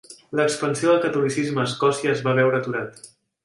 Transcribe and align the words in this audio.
L'expansió 0.37 0.87
del 0.91 1.03
catolicisme 1.03 1.63
a 1.65 1.67
Escòcia 1.69 2.17
es 2.17 2.27
va 2.29 2.37
veure 2.41 2.61
aturat. 2.63 3.01